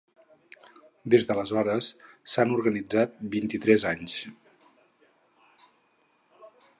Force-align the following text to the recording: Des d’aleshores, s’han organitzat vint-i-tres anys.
Des 1.13 1.27
d’aleshores, 1.31 1.89
s’han 2.35 2.55
organitzat 2.55 3.21
vint-i-tres 3.35 3.87
anys. 3.93 4.19